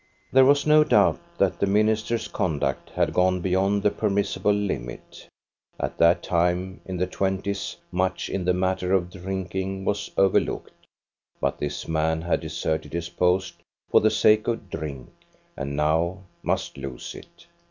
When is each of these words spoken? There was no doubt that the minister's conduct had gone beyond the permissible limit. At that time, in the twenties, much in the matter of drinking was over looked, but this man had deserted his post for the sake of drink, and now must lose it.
There 0.31 0.45
was 0.45 0.65
no 0.65 0.83
doubt 0.83 1.19
that 1.37 1.59
the 1.59 1.67
minister's 1.67 2.27
conduct 2.27 2.89
had 2.89 3.13
gone 3.13 3.39
beyond 3.39 3.83
the 3.83 3.91
permissible 3.91 4.51
limit. 4.51 5.29
At 5.79 5.99
that 5.99 6.23
time, 6.23 6.81
in 6.87 6.97
the 6.97 7.05
twenties, 7.05 7.75
much 7.91 8.27
in 8.27 8.43
the 8.45 8.53
matter 8.55 8.93
of 8.93 9.11
drinking 9.11 9.85
was 9.85 10.09
over 10.17 10.39
looked, 10.39 10.87
but 11.39 11.59
this 11.59 11.87
man 11.87 12.23
had 12.23 12.39
deserted 12.39 12.93
his 12.93 13.09
post 13.09 13.57
for 13.91 14.01
the 14.01 14.09
sake 14.09 14.47
of 14.47 14.71
drink, 14.71 15.09
and 15.55 15.75
now 15.75 16.23
must 16.41 16.77
lose 16.79 17.13
it. 17.13 17.45